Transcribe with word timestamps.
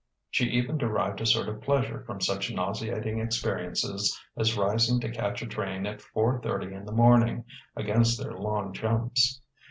She 0.31 0.49
even 0.49 0.79
derived 0.79 1.21
a 1.21 1.27
sort 1.27 1.47
of 1.47 1.61
pleasure 1.61 2.03
from 2.05 2.21
such 2.21 2.51
nauseating 2.51 3.19
experiences 3.19 4.19
as 4.35 4.57
rising 4.57 4.99
to 5.01 5.11
catch 5.11 5.43
a 5.43 5.45
train 5.45 5.85
at 5.85 6.01
four 6.01 6.41
thirty 6.41 6.73
in 6.73 6.85
the 6.85 6.91
morning, 6.91 7.45
against 7.75 8.19
their 8.19 8.33
"long 8.33 8.73
jumps." 8.73 9.43